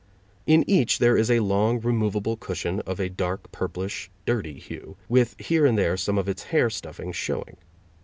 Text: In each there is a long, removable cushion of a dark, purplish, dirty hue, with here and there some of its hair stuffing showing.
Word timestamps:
In 0.47 0.67
each 0.67 0.97
there 0.97 1.15
is 1.15 1.29
a 1.29 1.41
long, 1.41 1.79
removable 1.79 2.35
cushion 2.35 2.79
of 2.87 2.99
a 2.99 3.07
dark, 3.07 3.51
purplish, 3.51 4.09
dirty 4.25 4.57
hue, 4.57 4.97
with 5.07 5.35
here 5.39 5.63
and 5.67 5.77
there 5.77 5.95
some 5.95 6.17
of 6.17 6.27
its 6.27 6.45
hair 6.45 6.71
stuffing 6.71 7.11
showing. 7.11 7.57